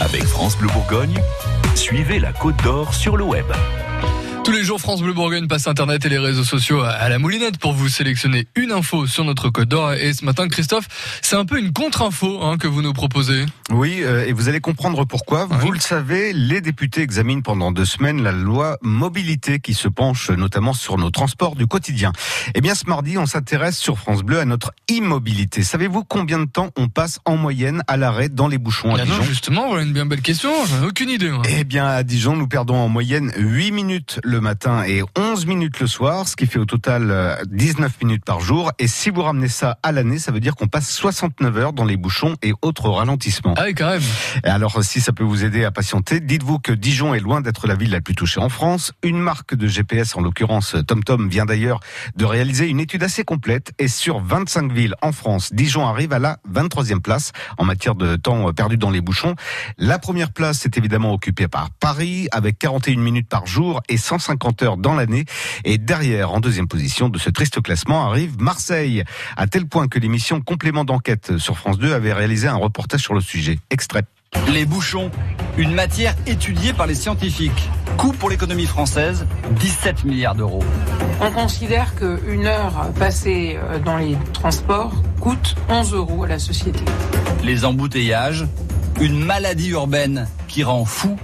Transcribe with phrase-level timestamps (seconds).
[0.00, 1.18] Avec France Bleu Bourgogne,
[1.74, 3.46] suivez la Côte d'Or sur le web.
[4.46, 7.58] Tous les jours, France Bleu Bourgogne passe Internet et les réseaux sociaux à la moulinette
[7.58, 9.94] pour vous sélectionner une info sur notre Côte d'Or.
[9.94, 10.86] Et ce matin, Christophe,
[11.20, 13.44] c'est un peu une contre-info hein, que vous nous proposez.
[13.70, 15.46] Oui, euh, et vous allez comprendre pourquoi.
[15.50, 20.30] Vous le savez, les députés examinent pendant deux semaines la loi mobilité qui se penche
[20.30, 22.12] notamment sur nos transports du quotidien.
[22.54, 25.64] Eh bien, ce mardi, on s'intéresse sur France Bleu à notre immobilité.
[25.64, 29.04] Savez-vous combien de temps on passe en moyenne à l'arrêt dans les bouchons à Ah
[29.04, 29.16] Dijon?
[29.18, 30.52] non, justement, voilà une bien belle question.
[30.68, 31.30] J'en ai aucune idée.
[31.30, 31.42] moi.
[31.48, 35.80] Eh bien, à Dijon, nous perdons en moyenne 8 minutes le matin et 11 minutes
[35.80, 38.70] le soir, ce qui fait au total euh, 19 minutes par jour.
[38.78, 41.84] Et si vous ramenez ça à l'année, ça veut dire qu'on passe 69 heures dans
[41.84, 43.54] les bouchons et autres ralentissements.
[43.56, 44.02] Ah oui, quand même.
[44.44, 47.66] Et Alors, si ça peut vous aider à patienter, dites-vous que Dijon est loin d'être
[47.66, 48.92] la ville la plus touchée en France.
[49.02, 51.80] Une marque de GPS, en l'occurrence TomTom, vient d'ailleurs
[52.16, 53.72] de réaliser une étude assez complète.
[53.78, 58.16] Et sur 25 villes en France, Dijon arrive à la 23e place en matière de
[58.16, 59.34] temps perdu dans les bouchons.
[59.78, 64.25] La première place est évidemment occupée par Paris, avec 41 minutes par jour et 150
[64.62, 65.24] heures dans l'année.
[65.64, 69.04] Et derrière, en deuxième position de ce triste classement, arrive Marseille,
[69.36, 73.14] à tel point que l'émission Complément d'enquête sur France 2 avait réalisé un reportage sur
[73.14, 73.58] le sujet.
[73.70, 74.04] Extrait.
[74.48, 75.10] Les bouchons,
[75.56, 77.68] une matière étudiée par les scientifiques.
[77.96, 79.26] Coût pour l'économie française,
[79.58, 80.62] 17 milliards d'euros.
[81.20, 86.84] On considère qu'une heure passée euh, dans les transports coûte 11 euros à la société.
[87.42, 88.46] Les embouteillages,
[89.00, 91.16] une maladie urbaine qui rend fou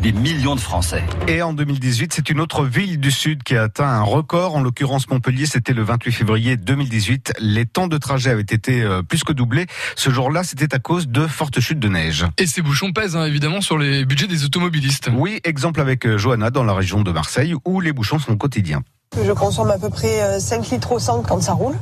[0.00, 1.02] des millions de Français.
[1.28, 4.56] Et en 2018, c'est une autre ville du Sud qui a atteint un record.
[4.56, 7.34] En l'occurrence, Montpellier, c'était le 28 février 2018.
[7.38, 9.66] Les temps de trajet avaient été euh, plus que doublés.
[9.96, 12.26] Ce jour-là, c'était à cause de fortes chutes de neige.
[12.38, 15.10] Et ces bouchons pèsent hein, évidemment sur les budgets des automobilistes.
[15.12, 18.82] Oui, exemple avec euh, Johanna dans la région de Marseille où les bouchons sont quotidiens.
[19.22, 21.74] Je consomme à peu près euh, 5 litres au 100 quand ça roule.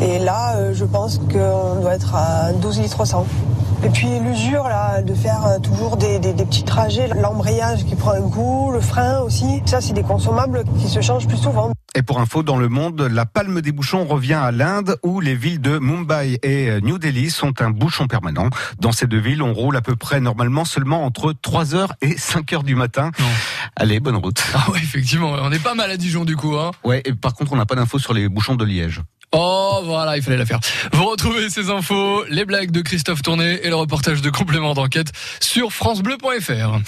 [0.00, 3.26] Et là, euh, je pense qu'on doit être à 12 litres au 100.
[3.84, 7.94] Et puis l'usure, là, de faire euh, toujours des, des- des petits trajets, l'embrayage qui
[7.94, 9.62] prend un coup, le frein aussi.
[9.66, 11.70] Ça, c'est des consommables qui se changent plus souvent.
[11.94, 15.34] Et pour info, dans le monde, la palme des bouchons revient à l'Inde où les
[15.36, 18.50] villes de Mumbai et euh, New Delhi sont un bouchon permanent.
[18.80, 22.64] Dans ces deux villes, on roule à peu près normalement seulement entre 3h et 5h
[22.64, 23.12] du matin.
[23.20, 23.26] Non.
[23.76, 24.42] Allez, bonne route.
[24.54, 26.56] Ah ouais, effectivement, on est pas mal à Dijon du coup.
[26.56, 26.72] Hein.
[26.84, 29.02] Ouais, et par contre, on n'a pas d'infos sur les bouchons de Liège.
[29.32, 30.60] Oh voilà, il fallait la faire.
[30.92, 35.12] Vous retrouvez ces infos, les blagues de Christophe Tourné et le reportage de complément d'enquête
[35.40, 36.78] sur francebleu.fr.